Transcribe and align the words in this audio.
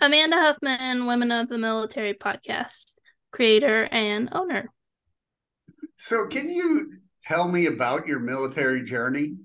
Amanda 0.00 0.36
Huffman, 0.36 1.06
Women 1.06 1.30
of 1.30 1.48
the 1.48 1.58
Military 1.58 2.14
podcast, 2.14 2.94
creator 3.32 3.86
and 3.90 4.30
owner. 4.32 4.70
So, 5.98 6.26
can 6.26 6.48
you 6.48 6.90
tell 7.22 7.46
me 7.46 7.66
about 7.66 8.06
your 8.06 8.18
military 8.18 8.82
journey? 8.82 9.36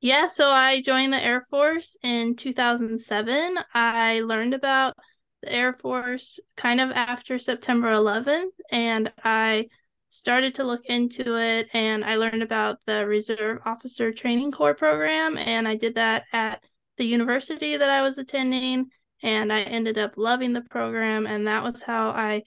Yeah, 0.00 0.26
so 0.26 0.48
I 0.48 0.80
joined 0.80 1.12
the 1.12 1.22
Air 1.22 1.42
Force 1.42 1.96
in 2.02 2.34
2007. 2.34 3.58
I 3.74 4.20
learned 4.20 4.54
about 4.54 4.94
the 5.42 5.52
Air 5.52 5.74
Force 5.74 6.40
kind 6.56 6.80
of 6.80 6.90
after 6.90 7.38
September 7.38 7.92
11th, 7.92 8.52
and 8.70 9.12
I 9.22 9.66
started 10.08 10.54
to 10.54 10.64
look 10.64 10.84
into 10.86 11.38
it 11.38 11.68
and 11.72 12.04
I 12.04 12.16
learned 12.16 12.42
about 12.42 12.78
the 12.84 13.06
Reserve 13.06 13.60
Officer 13.64 14.12
Training 14.12 14.52
Corps 14.52 14.74
program, 14.74 15.36
and 15.36 15.68
I 15.68 15.76
did 15.76 15.96
that 15.96 16.24
at 16.32 16.62
the 16.96 17.04
university 17.04 17.76
that 17.76 17.90
I 17.90 18.02
was 18.02 18.18
attending, 18.18 18.90
and 19.22 19.52
I 19.52 19.62
ended 19.62 19.98
up 19.98 20.14
loving 20.16 20.52
the 20.52 20.62
program, 20.62 21.26
and 21.26 21.46
that 21.46 21.62
was 21.62 21.82
how 21.82 22.10
I 22.10 22.42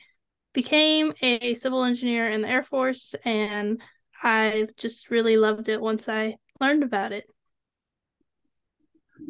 became 0.53 1.13
a 1.21 1.53
civil 1.53 1.83
engineer 1.83 2.29
in 2.29 2.41
the 2.41 2.49
Air 2.49 2.63
Force, 2.63 3.15
and 3.23 3.81
I 4.21 4.67
just 4.77 5.09
really 5.09 5.37
loved 5.37 5.69
it 5.69 5.81
once 5.81 6.09
I 6.09 6.35
learned 6.59 6.83
about 6.83 7.11
it. 7.11 7.25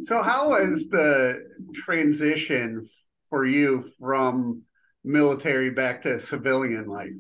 So, 0.04 0.22
how 0.22 0.50
was 0.50 0.90
the 0.90 1.44
transition 1.74 2.82
for 3.30 3.46
you 3.46 3.86
from 4.00 4.64
military 5.04 5.70
back 5.70 6.02
to 6.04 6.20
civilian 6.20 6.88
life? 6.88 7.12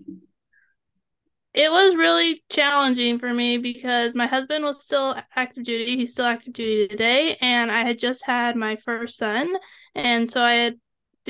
It 1.55 1.71
was 1.71 1.95
really 1.95 2.43
challenging 2.49 3.17
for 3.17 3.33
me 3.33 3.57
because 3.57 4.13
my 4.13 4.27
husband 4.27 4.65
was 4.65 4.83
still 4.83 5.15
active 5.35 5.63
duty. 5.63 5.95
He's 5.95 6.11
still 6.11 6.25
active 6.25 6.51
duty 6.51 6.89
today. 6.89 7.37
And 7.39 7.71
I 7.71 7.83
had 7.83 7.97
just 7.97 8.25
had 8.25 8.57
my 8.57 8.75
first 8.75 9.17
son. 9.17 9.55
And 9.95 10.29
so 10.29 10.41
I 10.41 10.53
had 10.53 10.79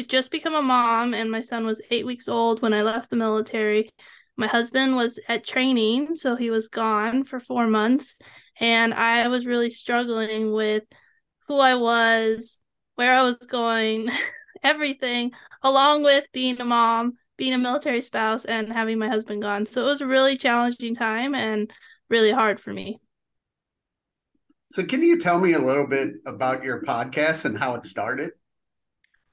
just 0.07 0.31
become 0.31 0.55
a 0.55 0.61
mom, 0.61 1.13
and 1.13 1.31
my 1.31 1.41
son 1.41 1.65
was 1.65 1.81
eight 1.89 2.05
weeks 2.05 2.27
old 2.27 2.61
when 2.61 2.73
I 2.73 2.81
left 2.81 3.09
the 3.09 3.15
military. 3.15 3.89
My 4.35 4.47
husband 4.47 4.95
was 4.95 5.19
at 5.29 5.45
training, 5.45 6.15
so 6.15 6.35
he 6.35 6.49
was 6.49 6.67
gone 6.67 7.23
for 7.23 7.39
four 7.39 7.67
months, 7.67 8.17
and 8.59 8.93
I 8.93 9.29
was 9.29 9.45
really 9.45 9.69
struggling 9.69 10.51
with 10.51 10.83
who 11.47 11.57
I 11.57 11.75
was, 11.75 12.59
where 12.95 13.15
I 13.15 13.23
was 13.23 13.37
going, 13.37 14.09
everything, 14.63 15.31
along 15.61 16.03
with 16.03 16.27
being 16.33 16.59
a 16.59 16.65
mom, 16.65 17.13
being 17.37 17.53
a 17.53 17.57
military 17.57 18.01
spouse, 18.01 18.45
and 18.45 18.71
having 18.71 18.99
my 18.99 19.07
husband 19.07 19.41
gone. 19.41 19.65
So 19.65 19.81
it 19.81 19.89
was 19.89 20.01
a 20.01 20.07
really 20.07 20.37
challenging 20.37 20.95
time 20.95 21.35
and 21.35 21.71
really 22.09 22.31
hard 22.31 22.59
for 22.59 22.73
me. 22.73 22.99
So, 24.73 24.83
can 24.83 25.03
you 25.03 25.19
tell 25.19 25.39
me 25.39 25.53
a 25.53 25.59
little 25.59 25.87
bit 25.87 26.15
about 26.25 26.63
your 26.63 26.81
podcast 26.81 27.45
and 27.45 27.57
how 27.57 27.75
it 27.75 27.85
started? 27.85 28.31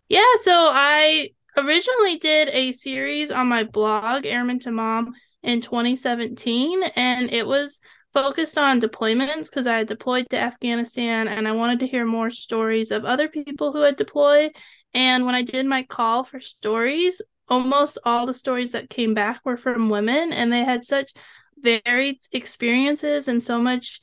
Yeah, 0.08 0.20
so 0.42 0.52
I 0.52 1.30
originally 1.56 2.18
did 2.18 2.48
a 2.48 2.72
series 2.72 3.30
on 3.30 3.48
my 3.48 3.64
blog, 3.64 4.24
Airman 4.24 4.60
to 4.60 4.70
Mom, 4.70 5.14
in 5.42 5.60
2017, 5.60 6.82
and 6.96 7.30
it 7.30 7.46
was 7.46 7.80
focused 8.12 8.58
on 8.58 8.80
deployments 8.80 9.50
because 9.50 9.66
I 9.66 9.78
had 9.78 9.86
deployed 9.86 10.28
to 10.30 10.38
Afghanistan 10.38 11.28
and 11.28 11.48
I 11.48 11.52
wanted 11.52 11.80
to 11.80 11.86
hear 11.86 12.04
more 12.04 12.30
stories 12.30 12.90
of 12.90 13.04
other 13.04 13.28
people 13.28 13.72
who 13.72 13.80
had 13.80 13.96
deployed. 13.96 14.52
And 14.94 15.24
when 15.24 15.34
I 15.34 15.42
did 15.42 15.64
my 15.66 15.82
call 15.82 16.22
for 16.22 16.40
stories, 16.40 17.22
almost 17.52 17.98
all 18.02 18.24
the 18.24 18.32
stories 18.32 18.72
that 18.72 18.88
came 18.88 19.12
back 19.12 19.42
were 19.44 19.58
from 19.58 19.90
women, 19.90 20.32
and 20.32 20.50
they 20.50 20.64
had 20.64 20.86
such 20.86 21.12
varied 21.58 22.18
experiences 22.32 23.28
and 23.28 23.42
so 23.42 23.60
much 23.60 24.00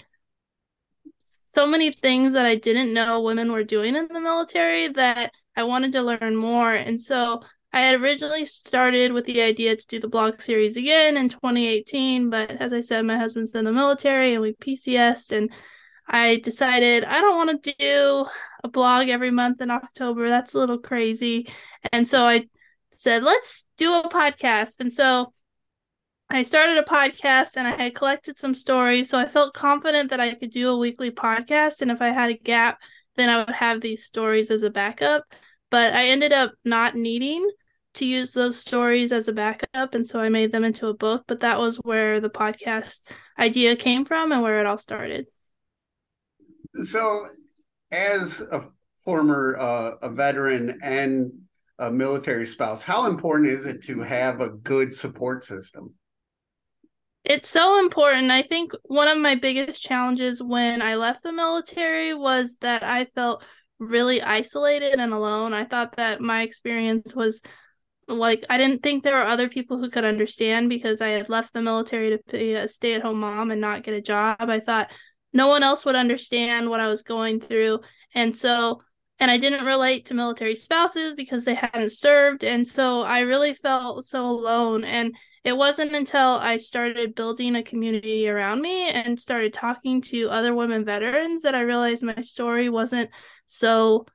so 1.45 1.65
many 1.65 1.91
things 1.91 2.33
that 2.33 2.45
I 2.45 2.53
didn't 2.53 2.93
know 2.93 3.21
women 3.21 3.51
were 3.51 3.63
doing 3.63 3.95
in 3.95 4.07
the 4.07 4.19
military 4.19 4.87
that 4.89 5.31
I 5.55 5.63
wanted 5.63 5.93
to 5.93 6.03
learn 6.03 6.35
more. 6.35 6.71
And 6.71 7.01
so 7.01 7.41
I 7.73 7.81
had 7.81 7.99
originally 7.99 8.45
started 8.45 9.13
with 9.13 9.25
the 9.25 9.41
idea 9.41 9.75
to 9.75 9.87
do 9.87 9.99
the 9.99 10.07
blog 10.07 10.41
series 10.41 10.77
again 10.77 11.17
in 11.17 11.27
2018, 11.27 12.29
but 12.29 12.51
as 12.51 12.71
I 12.71 12.81
said, 12.81 13.03
my 13.03 13.17
husband's 13.17 13.55
in 13.55 13.65
the 13.65 13.71
military 13.71 14.33
and 14.33 14.43
we 14.43 14.53
PCS 14.53 15.31
and 15.31 15.51
I 16.07 16.35
decided 16.37 17.03
I 17.03 17.19
don't 17.19 17.35
want 17.35 17.63
to 17.63 17.75
do 17.79 18.25
a 18.63 18.67
blog 18.67 19.09
every 19.09 19.31
month 19.31 19.59
in 19.59 19.71
October. 19.71 20.29
That's 20.29 20.53
a 20.53 20.59
little 20.59 20.77
crazy. 20.77 21.51
And 21.91 22.07
so 22.07 22.25
I 22.25 22.47
said, 22.99 23.23
let's 23.23 23.65
do 23.77 23.93
a 23.93 24.09
podcast. 24.09 24.75
And 24.79 24.91
so 24.91 25.33
I 26.29 26.43
started 26.43 26.77
a 26.77 26.83
podcast 26.83 27.57
and 27.57 27.67
I 27.67 27.75
had 27.75 27.95
collected 27.95 28.37
some 28.37 28.53
stories. 28.53 29.09
So 29.09 29.17
I 29.17 29.27
felt 29.27 29.53
confident 29.53 30.09
that 30.09 30.19
I 30.19 30.35
could 30.35 30.51
do 30.51 30.69
a 30.69 30.77
weekly 30.77 31.11
podcast. 31.11 31.81
And 31.81 31.91
if 31.91 32.01
I 32.01 32.09
had 32.09 32.29
a 32.29 32.37
gap, 32.37 32.79
then 33.15 33.29
I 33.29 33.37
would 33.37 33.55
have 33.55 33.81
these 33.81 34.05
stories 34.05 34.51
as 34.51 34.63
a 34.63 34.69
backup 34.69 35.23
but 35.69 35.93
I 35.93 36.07
ended 36.07 36.33
up 36.33 36.53
not 36.65 36.95
needing 36.95 37.47
to 37.95 38.05
use 38.05 38.31
those 38.31 38.57
stories 38.57 39.11
as 39.11 39.27
a 39.27 39.33
backup 39.33 39.93
and 39.93 40.07
so 40.07 40.19
I 40.19 40.29
made 40.29 40.51
them 40.51 40.63
into 40.63 40.87
a 40.87 40.93
book 40.93 41.23
but 41.27 41.39
that 41.41 41.59
was 41.59 41.77
where 41.77 42.19
the 42.19 42.29
podcast 42.29 43.01
idea 43.37 43.75
came 43.75 44.05
from 44.05 44.31
and 44.31 44.41
where 44.41 44.59
it 44.59 44.65
all 44.65 44.77
started 44.77 45.25
so 46.83 47.27
as 47.91 48.41
a 48.41 48.69
former 49.03 49.57
uh, 49.59 49.91
a 50.01 50.09
veteran 50.09 50.79
and 50.83 51.31
a 51.79 51.91
military 51.91 52.45
spouse 52.45 52.83
how 52.83 53.07
important 53.07 53.49
is 53.49 53.65
it 53.65 53.83
to 53.83 53.99
have 54.01 54.41
a 54.41 54.49
good 54.49 54.93
support 54.93 55.43
system 55.43 55.93
it's 57.25 57.49
so 57.49 57.79
important. 57.79 58.31
I 58.31 58.43
think 58.43 58.71
one 58.83 59.07
of 59.07 59.17
my 59.17 59.35
biggest 59.35 59.81
challenges 59.83 60.41
when 60.41 60.81
I 60.81 60.95
left 60.95 61.21
the 61.21 61.33
military 61.33 62.13
was 62.13 62.55
that 62.61 62.81
I 62.81 63.05
felt 63.05 63.43
really 63.77 64.21
isolated 64.21 64.99
and 64.99 65.13
alone. 65.13 65.53
I 65.53 65.65
thought 65.65 65.95
that 65.97 66.21
my 66.21 66.41
experience 66.41 67.15
was 67.15 67.41
like 68.07 68.43
I 68.49 68.57
didn't 68.57 68.81
think 68.81 69.03
there 69.03 69.15
were 69.15 69.25
other 69.25 69.49
people 69.49 69.77
who 69.77 69.89
could 69.89 70.03
understand 70.05 70.69
because 70.69 71.01
I 71.01 71.09
had 71.09 71.29
left 71.29 71.53
the 71.53 71.61
military 71.61 72.09
to 72.09 72.19
be 72.31 72.53
a 72.53 72.67
stay-at-home 72.67 73.19
mom 73.19 73.51
and 73.51 73.61
not 73.61 73.83
get 73.83 73.93
a 73.93 74.01
job. 74.01 74.37
I 74.39 74.59
thought 74.59 74.91
no 75.31 75.47
one 75.47 75.61
else 75.61 75.85
would 75.85 75.95
understand 75.95 76.69
what 76.69 76.79
I 76.79 76.87
was 76.87 77.03
going 77.03 77.39
through. 77.39 77.81
And 78.15 78.35
so 78.35 78.81
and 79.19 79.29
I 79.29 79.37
didn't 79.37 79.65
relate 79.65 80.05
to 80.05 80.13
military 80.13 80.55
spouses 80.55 81.15
because 81.15 81.45
they 81.45 81.55
hadn't 81.55 81.91
served 81.91 82.43
and 82.43 82.65
so 82.65 83.01
I 83.01 83.19
really 83.19 83.53
felt 83.53 84.05
so 84.05 84.29
alone 84.29 84.83
and 84.83 85.15
it 85.43 85.55
wasn't 85.55 85.95
until 85.95 86.31
I 86.31 86.57
started 86.57 87.15
building 87.15 87.55
a 87.55 87.63
community 87.63 88.27
around 88.27 88.61
me 88.61 88.89
and 88.89 89.19
started 89.19 89.53
talking 89.53 90.01
to 90.03 90.29
other 90.29 90.53
women 90.53 90.85
veterans 90.85 91.41
that 91.43 91.55
I 91.55 91.61
realized 91.61 92.03
my 92.03 92.21
story 92.21 92.69
wasn't 92.69 93.09
so 93.47 94.05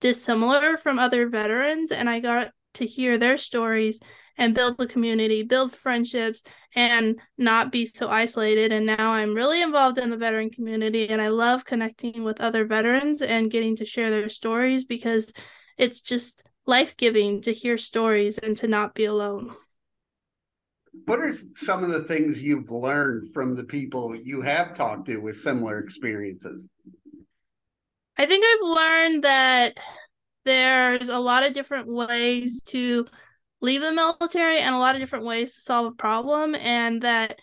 dissimilar 0.00 0.76
from 0.76 0.98
other 0.98 1.28
veterans 1.28 1.92
and 1.92 2.10
I 2.10 2.20
got 2.20 2.50
to 2.74 2.86
hear 2.86 3.18
their 3.18 3.36
stories 3.36 4.00
and 4.38 4.54
build 4.54 4.76
the 4.78 4.86
community, 4.86 5.42
build 5.42 5.74
friendships 5.74 6.42
and 6.74 7.20
not 7.38 7.72
be 7.72 7.86
so 7.86 8.08
isolated 8.08 8.72
and 8.72 8.86
now 8.86 9.12
I'm 9.12 9.34
really 9.34 9.62
involved 9.62 9.98
in 9.98 10.10
the 10.10 10.16
veteran 10.16 10.50
community 10.50 11.08
and 11.08 11.22
I 11.22 11.28
love 11.28 11.64
connecting 11.64 12.22
with 12.24 12.40
other 12.40 12.64
veterans 12.64 13.22
and 13.22 13.50
getting 13.50 13.76
to 13.76 13.84
share 13.84 14.10
their 14.10 14.28
stories 14.28 14.84
because 14.84 15.32
it's 15.78 16.00
just 16.00 16.42
life-giving 16.66 17.42
to 17.42 17.52
hear 17.52 17.78
stories 17.78 18.38
and 18.38 18.56
to 18.58 18.66
not 18.66 18.94
be 18.94 19.04
alone. 19.04 19.54
What 21.04 21.20
are 21.20 21.32
some 21.54 21.84
of 21.84 21.90
the 21.90 22.04
things 22.04 22.42
you've 22.42 22.70
learned 22.70 23.32
from 23.32 23.54
the 23.54 23.64
people 23.64 24.16
you 24.16 24.40
have 24.40 24.74
talked 24.74 25.06
to 25.06 25.18
with 25.18 25.36
similar 25.36 25.78
experiences? 25.78 26.68
I 28.16 28.26
think 28.26 28.44
I've 28.46 28.68
learned 28.68 29.24
that 29.24 29.78
there's 30.44 31.08
a 31.08 31.18
lot 31.18 31.42
of 31.42 31.52
different 31.52 31.88
ways 31.88 32.62
to 32.66 33.06
leave 33.60 33.80
the 33.80 33.92
military 33.92 34.60
and 34.60 34.74
a 34.74 34.78
lot 34.78 34.94
of 34.94 35.00
different 35.00 35.24
ways 35.24 35.54
to 35.54 35.60
solve 35.60 35.86
a 35.86 35.96
problem 35.96 36.54
and 36.54 37.02
that 37.02 37.38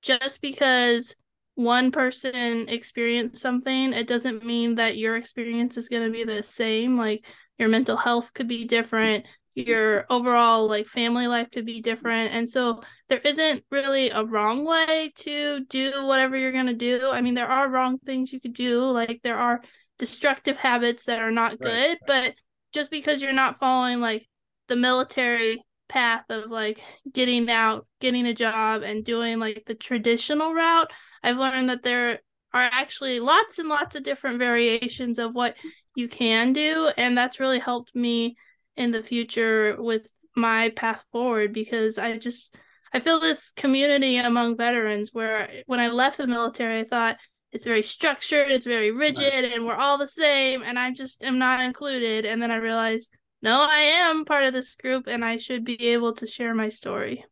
just 0.00 0.40
because 0.40 1.14
one 1.54 1.90
person 1.90 2.68
experienced 2.68 3.40
something 3.40 3.92
it 3.92 4.06
doesn't 4.06 4.44
mean 4.44 4.76
that 4.76 4.96
your 4.96 5.16
experience 5.16 5.76
is 5.76 5.88
going 5.88 6.04
to 6.04 6.10
be 6.10 6.24
the 6.24 6.42
same. 6.42 6.96
Like 6.96 7.24
your 7.58 7.68
mental 7.68 7.96
health 7.96 8.32
could 8.32 8.48
be 8.48 8.64
different. 8.64 9.26
Your 9.54 10.06
overall 10.08 10.66
like 10.66 10.86
family 10.86 11.26
life 11.26 11.50
could 11.50 11.66
be 11.66 11.82
different. 11.82 12.32
And 12.32 12.48
so 12.48 12.80
there 13.08 13.18
isn't 13.18 13.64
really 13.70 14.08
a 14.10 14.24
wrong 14.24 14.64
way 14.64 15.12
to 15.16 15.64
do 15.66 16.06
whatever 16.06 16.36
you're 16.36 16.52
going 16.52 16.66
to 16.66 16.74
do. 16.74 17.08
I 17.10 17.20
mean 17.20 17.34
there 17.34 17.50
are 17.50 17.68
wrong 17.68 17.98
things 17.98 18.32
you 18.32 18.40
could 18.40 18.54
do. 18.54 18.80
Like 18.80 19.20
there 19.22 19.36
are 19.36 19.60
destructive 19.98 20.56
habits 20.56 21.04
that 21.04 21.20
are 21.20 21.30
not 21.30 21.60
good 21.60 21.68
right. 21.68 21.98
but 22.06 22.34
just 22.72 22.90
because 22.90 23.20
you're 23.20 23.32
not 23.32 23.58
following 23.58 24.00
like 24.00 24.26
the 24.68 24.76
military 24.76 25.62
path 25.88 26.24
of 26.30 26.50
like 26.50 26.82
getting 27.12 27.50
out 27.50 27.86
getting 28.00 28.26
a 28.26 28.34
job 28.34 28.82
and 28.82 29.04
doing 29.04 29.38
like 29.38 29.62
the 29.66 29.74
traditional 29.74 30.54
route 30.54 30.90
i've 31.22 31.36
learned 31.36 31.68
that 31.68 31.82
there 31.82 32.20
are 32.54 32.68
actually 32.72 33.20
lots 33.20 33.58
and 33.58 33.68
lots 33.68 33.94
of 33.94 34.02
different 34.02 34.38
variations 34.38 35.18
of 35.18 35.34
what 35.34 35.54
you 35.94 36.08
can 36.08 36.52
do 36.52 36.90
and 36.96 37.16
that's 37.16 37.40
really 37.40 37.58
helped 37.58 37.94
me 37.94 38.36
in 38.76 38.90
the 38.90 39.02
future 39.02 39.76
with 39.78 40.10
my 40.34 40.70
path 40.70 41.04
forward 41.12 41.52
because 41.52 41.98
i 41.98 42.16
just 42.16 42.56
I 42.92 43.00
feel 43.00 43.20
this 43.20 43.52
community 43.52 44.18
among 44.18 44.56
veterans 44.56 45.10
where 45.12 45.48
when 45.66 45.80
I 45.80 45.88
left 45.88 46.18
the 46.18 46.26
military, 46.26 46.80
I 46.80 46.84
thought 46.84 47.16
it's 47.50 47.64
very 47.64 47.82
structured, 47.82 48.50
it's 48.50 48.66
very 48.66 48.90
rigid, 48.90 49.44
and 49.44 49.66
we're 49.66 49.76
all 49.76 49.98
the 49.98 50.08
same, 50.08 50.62
and 50.62 50.78
I 50.78 50.92
just 50.92 51.22
am 51.22 51.38
not 51.38 51.60
included. 51.60 52.26
And 52.26 52.40
then 52.40 52.50
I 52.50 52.56
realized, 52.56 53.10
no, 53.42 53.60
I 53.60 53.80
am 53.80 54.24
part 54.24 54.44
of 54.44 54.52
this 54.52 54.74
group, 54.76 55.06
and 55.08 55.24
I 55.24 55.36
should 55.36 55.64
be 55.64 55.88
able 55.88 56.14
to 56.14 56.26
share 56.26 56.54
my 56.54 56.68
story. 56.68 57.24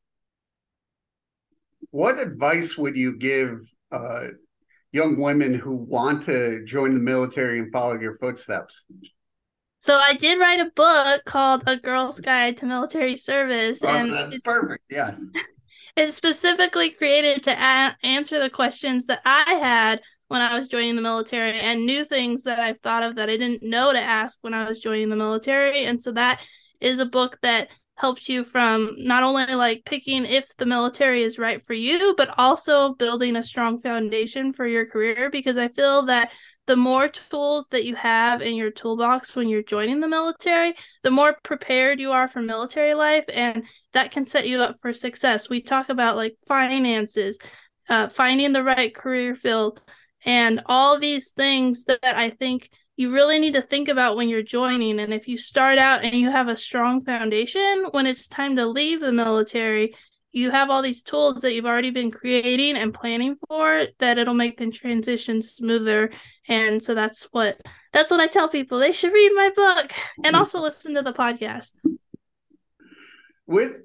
What 1.91 2.19
advice 2.19 2.77
would 2.77 2.97
you 2.97 3.17
give 3.17 3.61
uh, 3.93 4.29
young 4.93 5.21
women 5.21 5.55
who 5.55 5.77
want 5.77 6.25
to 6.25 6.65
join 6.65 6.95
the 6.95 7.01
military 7.01 7.61
and 7.61 7.73
follow 7.73 7.99
your 7.99 8.17
footsteps? 8.17 8.85
So 9.79 9.97
I 9.97 10.15
did 10.15 10.39
write 10.39 10.61
a 10.61 10.71
book 10.75 11.25
called 11.25 11.63
A 11.67 11.77
Girl's 11.77 12.21
Guide 12.21 12.59
to 12.59 12.67
Military 12.67 13.17
Service, 13.17 13.81
oh, 13.83 13.89
and 13.89 14.13
that's 14.13 14.39
perfect. 14.41 14.85
Yes, 14.91 15.25
it's 15.97 16.15
specifically 16.15 16.91
created 16.91 17.45
to 17.45 17.53
a- 17.53 17.97
answer 18.03 18.39
the 18.39 18.51
questions 18.51 19.07
that 19.07 19.23
I 19.25 19.55
had 19.55 20.03
when 20.31 20.41
I 20.41 20.57
was 20.57 20.69
joining 20.69 20.95
the 20.95 21.03
military 21.03 21.59
and 21.59 21.85
new 21.85 22.05
things 22.05 22.45
that 22.45 22.61
I've 22.61 22.79
thought 22.83 23.03
of 23.03 23.17
that 23.17 23.29
I 23.29 23.37
didn't 23.37 23.65
know 23.65 23.93
to 23.93 23.99
ask 23.99 24.39
when 24.43 24.55
I 24.55 24.69
was 24.69 24.79
joining 24.79 25.09
the 25.09 25.17
military. 25.17 25.87
And 25.87 26.01
so 26.01 26.13
that 26.13 26.41
is 26.81 27.01
a 27.01 27.05
book 27.05 27.37
that 27.43 27.69
helps 27.97 28.29
you 28.29 28.45
from 28.45 28.95
not 28.97 29.25
only 29.25 29.53
like 29.57 29.85
picking 29.85 30.25
if 30.25 30.57
the 30.57 30.67
military 30.67 31.25
is 31.25 31.37
right 31.37 31.65
for 31.67 31.75
you, 31.75 32.15
but 32.17 32.33
also 32.39 32.95
building 32.95 33.35
a 33.35 33.43
strong 33.43 33.81
foundation 33.81 34.53
for 34.53 34.69
your 34.69 34.87
career 34.87 35.31
because 35.31 35.59
I 35.59 35.67
feel 35.67 36.07
that 36.07 36.31
the 36.69 36.77
more 36.77 37.09
tools 37.09 37.67
that 37.73 37.85
you 37.85 37.97
have 37.97 38.41
in 38.41 38.55
your 38.55 38.71
toolbox 38.71 39.35
when 39.35 39.49
you're 39.49 39.65
joining 39.65 39.99
the 39.99 40.07
military, 40.07 40.75
the 41.03 41.11
more 41.11 41.37
prepared 41.43 41.99
you 41.99 42.13
are 42.13 42.29
for 42.29 42.41
military 42.41 42.95
life, 42.95 43.25
and 43.29 43.65
that 43.95 44.13
can 44.13 44.25
set 44.25 44.47
you 44.47 44.63
up 44.63 44.77
for 44.81 44.93
success. 44.93 45.51
We 45.51 45.61
talk 45.61 45.89
about 45.89 46.15
like 46.15 46.37
finances, 46.47 47.37
uh, 47.89 48.09
finding 48.09 48.53
the 48.53 48.63
right 48.63 48.95
career 48.95 49.35
field, 49.35 49.83
and 50.25 50.63
all 50.67 50.99
these 50.99 51.33
things 51.33 51.85
that, 51.85 52.03
that 52.03 52.17
I 52.17 52.31
think 52.31 52.71
you 52.97 53.13
really 53.13 53.39
need 53.39 53.55
to 53.55 53.63
think 53.63 53.89
about 53.89 54.17
when 54.17 54.29
you're 54.29 54.43
joining. 54.43 55.01
And 55.01 55.15
if 55.15 55.27
you 55.27 55.39
start 55.39 55.79
out 55.79 56.05
and 56.05 56.15
you 56.15 56.31
have 56.31 56.49
a 56.49 56.57
strong 56.57 57.03
foundation, 57.03 57.87
when 57.93 58.07
it's 58.07 58.29
time 58.29 58.57
to 58.57 58.67
leave 58.67 59.01
the 59.01 59.13
military, 59.13 59.95
you 60.33 60.51
have 60.51 60.71
all 60.71 60.83
these 60.83 61.03
tools 61.03 61.41
that 61.41 61.55
you've 61.55 61.67
already 61.67 61.91
been 61.91 62.11
creating 62.11 62.77
and 62.77 62.95
planning 62.95 63.37
for 63.49 63.87
that 63.99 64.19
it'll 64.19 64.35
make 64.35 64.59
the 64.59 64.71
transition 64.71 65.43
smoother. 65.43 66.11
And 66.47 66.83
so 66.83 66.95
that's 66.95 67.25
what 67.33 67.61
that's 67.93 68.11
what 68.11 68.21
i 68.21 68.27
tell 68.27 68.49
people. 68.49 68.79
They 68.79 68.93
should 68.93 69.13
read 69.13 69.33
my 69.35 69.51
book 69.55 69.93
and 70.23 70.37
also 70.37 70.61
listen 70.61 70.95
to 70.95 71.03
the 71.03 71.13
podcast. 71.13 71.73
With 73.47 73.83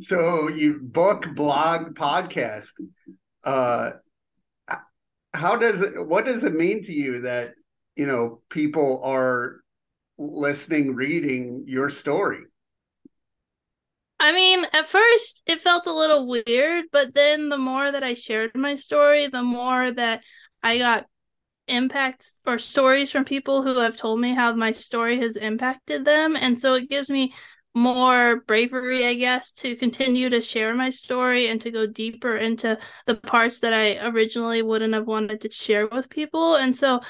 so 0.00 0.48
you 0.48 0.78
book 0.80 1.34
blog 1.34 1.94
podcast 1.94 2.72
uh 3.44 3.92
how 5.34 5.56
does 5.56 5.82
it 5.82 6.06
what 6.06 6.24
does 6.24 6.44
it 6.44 6.54
mean 6.54 6.82
to 6.82 6.92
you 6.92 7.20
that 7.22 7.54
you 7.96 8.06
know 8.06 8.40
people 8.50 9.02
are 9.04 9.60
listening 10.18 10.94
reading 10.94 11.64
your 11.66 11.90
story 11.90 12.40
I 14.20 14.32
mean, 14.32 14.66
at 14.72 14.88
first 14.88 15.42
it 15.46 15.60
felt 15.60 15.86
a 15.86 15.94
little 15.94 16.26
weird, 16.26 16.86
but 16.90 17.14
then 17.14 17.50
the 17.50 17.56
more 17.56 17.92
that 17.92 18.02
I 18.02 18.14
shared 18.14 18.56
my 18.56 18.74
story, 18.74 19.28
the 19.28 19.44
more 19.44 19.92
that 19.92 20.22
I 20.60 20.78
got 20.78 21.06
impacts 21.68 22.34
or 22.46 22.58
stories 22.58 23.12
from 23.12 23.24
people 23.24 23.62
who 23.62 23.78
have 23.78 23.96
told 23.96 24.20
me 24.20 24.34
how 24.34 24.54
my 24.54 24.72
story 24.72 25.20
has 25.20 25.36
impacted 25.36 26.04
them. 26.04 26.34
And 26.34 26.58
so 26.58 26.74
it 26.74 26.90
gives 26.90 27.08
me 27.10 27.34
more 27.78 28.40
bravery, 28.46 29.06
I 29.06 29.14
guess, 29.14 29.52
to 29.54 29.76
continue 29.76 30.28
to 30.30 30.40
share 30.40 30.74
my 30.74 30.90
story 30.90 31.48
and 31.48 31.60
to 31.60 31.70
go 31.70 31.86
deeper 31.86 32.36
into 32.36 32.78
the 33.06 33.14
parts 33.14 33.60
that 33.60 33.72
I 33.72 34.04
originally 34.08 34.62
wouldn't 34.62 34.94
have 34.94 35.06
wanted 35.06 35.40
to 35.42 35.50
share 35.50 35.86
with 35.86 36.10
people. 36.10 36.56
And 36.56 36.74
so 36.76 37.00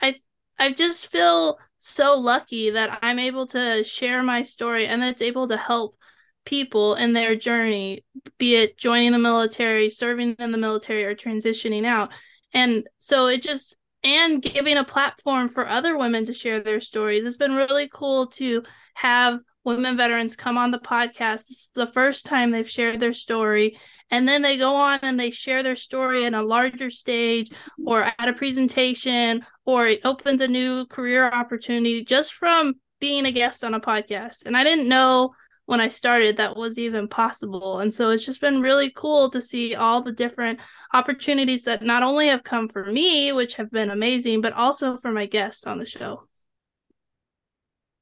I 0.00 0.16
I 0.58 0.72
just 0.72 1.06
feel 1.06 1.58
so 1.78 2.18
lucky 2.18 2.70
that 2.70 2.98
I'm 3.02 3.18
able 3.18 3.46
to 3.48 3.84
share 3.84 4.22
my 4.22 4.42
story 4.42 4.86
and 4.86 5.02
that 5.02 5.10
it's 5.10 5.22
able 5.22 5.48
to 5.48 5.56
help 5.56 5.96
people 6.44 6.94
in 6.94 7.12
their 7.12 7.36
journey, 7.36 8.04
be 8.38 8.56
it 8.56 8.78
joining 8.78 9.12
the 9.12 9.18
military, 9.18 9.90
serving 9.90 10.36
in 10.38 10.52
the 10.52 10.58
military, 10.58 11.04
or 11.04 11.14
transitioning 11.14 11.84
out. 11.84 12.10
And 12.52 12.86
so 12.98 13.26
it 13.26 13.42
just, 13.42 13.76
and 14.02 14.40
giving 14.40 14.76
a 14.76 14.84
platform 14.84 15.48
for 15.48 15.68
other 15.68 15.98
women 15.98 16.24
to 16.26 16.32
share 16.32 16.62
their 16.62 16.80
stories. 16.80 17.24
It's 17.24 17.36
been 17.36 17.56
really 17.56 17.88
cool 17.92 18.28
to 18.28 18.62
have 18.94 19.40
women 19.66 19.96
veterans 19.96 20.36
come 20.36 20.56
on 20.56 20.70
the 20.70 20.78
podcast. 20.78 21.48
This 21.48 21.50
is 21.50 21.70
the 21.74 21.88
first 21.88 22.24
time 22.24 22.50
they've 22.50 22.70
shared 22.70 23.00
their 23.00 23.12
story. 23.12 23.78
And 24.10 24.28
then 24.28 24.40
they 24.40 24.56
go 24.56 24.76
on 24.76 25.00
and 25.02 25.18
they 25.18 25.30
share 25.30 25.64
their 25.64 25.74
story 25.74 26.24
in 26.24 26.34
a 26.34 26.42
larger 26.42 26.88
stage 26.88 27.50
or 27.84 28.04
at 28.04 28.28
a 28.28 28.32
presentation, 28.32 29.44
or 29.64 29.88
it 29.88 30.00
opens 30.04 30.40
a 30.40 30.46
new 30.46 30.86
career 30.86 31.28
opportunity 31.28 32.04
just 32.04 32.32
from 32.32 32.74
being 33.00 33.26
a 33.26 33.32
guest 33.32 33.64
on 33.64 33.74
a 33.74 33.80
podcast. 33.80 34.46
And 34.46 34.56
I 34.56 34.62
didn't 34.62 34.88
know 34.88 35.34
when 35.64 35.80
I 35.80 35.88
started 35.88 36.36
that 36.36 36.56
was 36.56 36.78
even 36.78 37.08
possible. 37.08 37.80
And 37.80 37.92
so 37.92 38.10
it's 38.10 38.24
just 38.24 38.40
been 38.40 38.62
really 38.62 38.90
cool 38.90 39.30
to 39.30 39.40
see 39.40 39.74
all 39.74 40.00
the 40.00 40.12
different 40.12 40.60
opportunities 40.94 41.64
that 41.64 41.82
not 41.82 42.04
only 42.04 42.28
have 42.28 42.44
come 42.44 42.68
for 42.68 42.84
me, 42.84 43.32
which 43.32 43.56
have 43.56 43.72
been 43.72 43.90
amazing, 43.90 44.42
but 44.42 44.52
also 44.52 44.96
for 44.96 45.10
my 45.10 45.26
guest 45.26 45.66
on 45.66 45.78
the 45.78 45.86
show. 45.86 46.28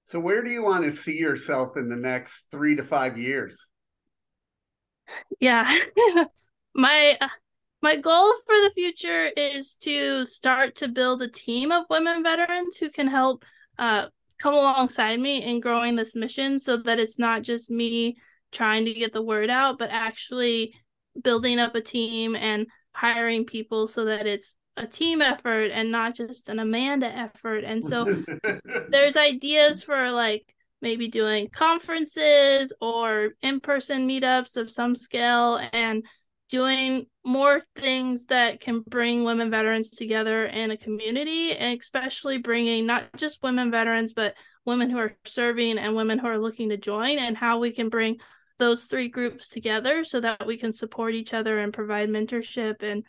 So, 0.05 0.21
where 0.21 0.43
do 0.45 0.51
you 0.51 0.62
want 0.62 0.85
to 0.85 0.93
see 0.93 1.19
yourself 1.19 1.77
in 1.77 1.89
the 1.89 1.97
next 1.97 2.47
three 2.51 2.77
to 2.77 2.83
five 2.83 3.17
years? 3.17 3.67
Yeah, 5.41 5.79
my 6.75 7.19
my 7.81 7.97
goal 7.97 8.33
for 8.47 8.55
the 8.55 8.73
future 8.75 9.31
is 9.37 9.77
to 9.77 10.25
start 10.25 10.77
to 10.77 10.89
build 10.89 11.23
a 11.23 11.29
team 11.29 11.71
of 11.71 11.85
women 11.91 12.23
veterans 12.23 12.77
who 12.77 12.91
can 12.91 13.09
help 13.09 13.45
uh, 13.79 14.06
come 14.39 14.55
alongside 14.55 15.21
me 15.21 15.43
in 15.43 15.61
growing 15.61 15.97
this 15.97 16.15
mission 16.15 16.59
so 16.59 16.79
that 16.79 16.99
it's 16.99 17.19
not 17.19 17.43
just 17.43 17.71
me 17.71 18.17
trying 18.53 18.85
to 18.87 18.95
get 18.95 19.12
the 19.12 19.23
word 19.23 19.51
out, 19.51 19.79
but 19.79 19.91
actually 19.91 20.75
building 21.23 21.59
up 21.59 21.75
a 21.75 21.81
team 21.81 22.35
and 22.35 22.67
hiring 22.93 23.45
people 23.45 23.87
so 23.87 24.06
that 24.06 24.27
it's 24.27 24.56
a 24.76 24.87
team 24.87 25.23
effort 25.23 25.71
and 25.71 25.91
not 25.91 26.15
just 26.15 26.49
an 26.49 26.59
Amanda 26.59 27.06
effort. 27.06 27.65
And 27.65 27.85
so 27.85 28.23
there's 28.88 29.17
ideas 29.17 29.82
for 29.82 30.11
like 30.11 30.55
maybe 30.82 31.09
doing 31.09 31.49
conferences 31.49 32.73
or 32.81 33.31
in 33.41 33.61
person 33.61 34.09
meetups 34.09 34.56
of 34.56 34.71
some 34.71 34.94
scale 34.94 35.61
and 35.73 36.05
doing 36.50 37.06
more 37.25 37.62
things 37.76 38.26
that 38.26 38.61
can 38.61 38.81
bring 38.81 39.25
women 39.25 39.51
veterans 39.51 39.89
together 39.89 40.44
in 40.44 40.70
a 40.70 40.77
community 40.77 41.56
and 41.56 41.81
especially 41.81 42.37
bringing 42.37 42.84
not 42.84 43.05
just 43.17 43.43
women 43.43 43.70
veterans 43.70 44.13
but 44.13 44.34
women 44.67 44.91
who 44.91 44.99
are 44.99 45.17
serving 45.25 45.79
and 45.79 45.96
women 45.96 46.19
who 46.19 46.27
are 46.27 46.39
looking 46.39 46.69
to 46.69 46.77
join 46.77 47.19
and 47.19 47.37
how 47.37 47.58
we 47.58 47.72
can 47.72 47.89
bring 47.89 48.19
those 48.58 48.84
three 48.84 49.08
groups 49.08 49.49
together 49.49 50.05
so 50.05 50.20
that 50.20 50.46
we 50.46 50.56
can 50.56 50.72
support 50.72 51.15
each 51.15 51.32
other 51.34 51.58
and 51.58 51.72
provide 51.72 52.08
mentorship 52.08 52.82
and 52.82 53.05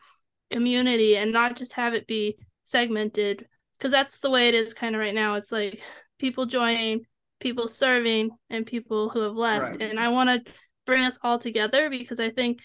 community 0.52 1.18
and 1.18 1.32
not 1.32 1.56
just 1.56 1.74
have 1.74 1.94
it 1.94 2.08
be 2.08 2.38
segmented 2.64 3.46
because 3.78 3.92
that's 3.92 4.20
the 4.20 4.30
way 4.30 4.48
it 4.48 4.54
is 4.54 4.74
kind 4.74 4.96
of 4.96 5.00
right 5.00 5.16
now 5.16 5.36
it's 5.36 5.52
like 5.52 5.82
people 6.20 6.46
joining 6.46 7.02
people 7.40 7.68
serving 7.68 8.30
and 8.50 8.66
people 8.66 9.10
who 9.10 9.20
have 9.22 9.36
left 9.36 9.64
right. 9.64 9.82
and 9.82 10.00
i 10.00 10.08
want 10.08 10.30
to 10.46 10.52
bring 10.86 11.04
us 11.04 11.18
all 11.24 11.38
together 11.38 11.90
because 11.90 12.20
i 12.20 12.30
think 12.30 12.62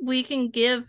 we 0.00 0.22
can 0.22 0.48
give 0.48 0.88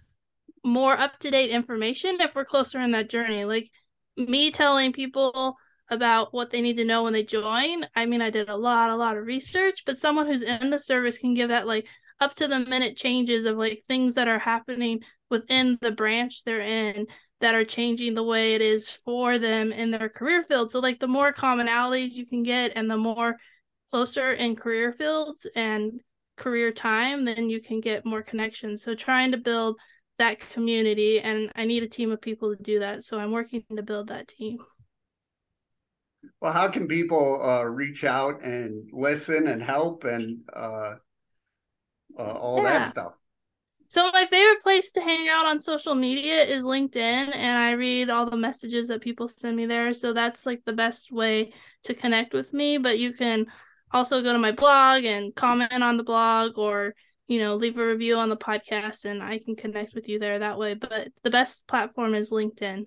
more 0.65 0.97
up 0.99 1.19
to 1.19 1.31
date 1.31 1.51
information 1.51 2.17
if 2.19 2.35
we're 2.35 2.43
closer 2.43 2.81
in 2.81 2.91
that 2.91 3.09
journey. 3.09 3.45
Like 3.45 3.69
me 4.17 4.51
telling 4.51 4.91
people 4.91 5.55
about 5.89 6.33
what 6.33 6.49
they 6.49 6.61
need 6.61 6.77
to 6.77 6.85
know 6.85 7.03
when 7.03 7.13
they 7.13 7.23
join. 7.23 7.85
I 7.95 8.07
mean, 8.07 8.21
I 8.21 8.31
did 8.31 8.49
a 8.49 8.57
lot, 8.57 8.89
a 8.89 8.95
lot 8.95 9.17
of 9.17 9.25
research, 9.25 9.83
but 9.85 9.99
someone 9.99 10.25
who's 10.25 10.41
in 10.41 10.71
the 10.71 10.79
service 10.79 11.19
can 11.19 11.35
give 11.35 11.49
that 11.49 11.67
like 11.67 11.87
up 12.19 12.35
to 12.35 12.47
the 12.47 12.59
minute 12.59 12.95
changes 12.95 13.45
of 13.45 13.57
like 13.57 13.81
things 13.87 14.13
that 14.15 14.27
are 14.27 14.39
happening 14.39 15.01
within 15.29 15.77
the 15.81 15.91
branch 15.91 16.43
they're 16.43 16.61
in 16.61 17.07
that 17.41 17.55
are 17.55 17.65
changing 17.65 18.13
the 18.13 18.23
way 18.23 18.55
it 18.55 18.61
is 18.61 18.87
for 18.87 19.37
them 19.37 19.71
in 19.71 19.91
their 19.91 20.09
career 20.09 20.43
field. 20.43 20.71
So 20.71 20.79
like 20.79 20.99
the 20.99 21.07
more 21.07 21.33
commonalities 21.33 22.13
you 22.13 22.25
can 22.25 22.43
get 22.43 22.73
and 22.75 22.89
the 22.89 22.97
more 22.97 23.37
closer 23.91 24.33
in 24.33 24.55
career 24.55 24.93
fields 24.93 25.45
and 25.55 25.99
career 26.37 26.71
time, 26.71 27.25
then 27.25 27.49
you 27.49 27.61
can 27.61 27.81
get 27.81 28.05
more 28.05 28.21
connections. 28.21 28.83
So 28.83 28.95
trying 28.95 29.31
to 29.31 29.37
build 29.37 29.77
that 30.17 30.39
community 30.39 31.19
and 31.19 31.51
I 31.55 31.65
need 31.65 31.83
a 31.83 31.89
team 31.89 32.11
of 32.11 32.21
people 32.21 32.55
to 32.55 32.61
do 32.61 32.79
that. 32.79 33.03
So 33.03 33.19
I'm 33.19 33.31
working 33.31 33.63
to 33.75 33.83
build 33.83 34.07
that 34.07 34.29
team. 34.29 34.57
Well, 36.41 36.53
how 36.53 36.69
can 36.69 36.87
people 36.87 37.41
uh, 37.41 37.63
reach 37.63 38.03
out 38.03 38.41
and 38.41 38.89
listen 38.91 39.47
and 39.47 39.61
help 39.61 40.05
and 40.05 40.39
uh, 40.53 40.95
uh, 42.17 42.21
all 42.21 42.57
yeah. 42.57 42.79
that 42.79 42.89
stuff? 42.89 43.13
So 43.87 44.09
my 44.11 44.25
favorite 44.25 44.61
place 44.61 44.91
to 44.93 45.01
hang 45.01 45.29
out 45.29 45.45
on 45.45 45.59
social 45.59 45.95
media 45.95 46.43
is 46.43 46.63
LinkedIn 46.63 46.97
and 46.97 47.57
I 47.57 47.71
read 47.71 48.09
all 48.09 48.29
the 48.29 48.35
messages 48.35 48.87
that 48.87 49.01
people 49.01 49.27
send 49.27 49.55
me 49.55 49.67
there. 49.67 49.93
So 49.93 50.11
that's 50.11 50.45
like 50.45 50.63
the 50.65 50.73
best 50.73 51.11
way 51.11 51.53
to 51.83 51.93
connect 51.93 52.33
with 52.33 52.51
me, 52.51 52.77
but 52.77 52.97
you 52.97 53.13
can 53.13 53.45
also 53.91 54.21
go 54.21 54.33
to 54.33 54.39
my 54.39 54.51
blog 54.51 55.03
and 55.03 55.35
comment 55.35 55.71
on 55.83 55.97
the 55.97 56.03
blog 56.03 56.57
or 56.57 56.95
you 57.27 57.39
know 57.39 57.55
leave 57.55 57.77
a 57.77 57.85
review 57.85 58.17
on 58.17 58.29
the 58.29 58.37
podcast 58.37 59.05
and 59.05 59.23
i 59.23 59.39
can 59.39 59.55
connect 59.55 59.95
with 59.95 60.07
you 60.07 60.19
there 60.19 60.39
that 60.39 60.57
way 60.57 60.73
but 60.73 61.07
the 61.23 61.29
best 61.29 61.65
platform 61.67 62.13
is 62.13 62.31
linkedin 62.31 62.85